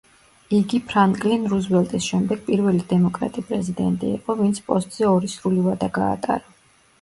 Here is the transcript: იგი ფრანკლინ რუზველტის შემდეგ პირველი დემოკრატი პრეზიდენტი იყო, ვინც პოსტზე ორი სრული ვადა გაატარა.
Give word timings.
იგი 0.59 0.77
ფრანკლინ 0.91 1.43
რუზველტის 1.51 2.07
შემდეგ 2.13 2.41
პირველი 2.47 2.81
დემოკრატი 2.95 3.45
პრეზიდენტი 3.51 4.11
იყო, 4.15 4.37
ვინც 4.41 4.63
პოსტზე 4.71 5.07
ორი 5.11 5.31
სრული 5.35 5.63
ვადა 5.69 5.93
გაატარა. 6.01 6.53